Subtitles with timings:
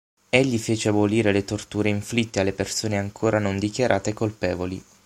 [0.29, 4.83] Egli fece abolire le torture inflitte alle persone ancora non dichiarate colpevoli.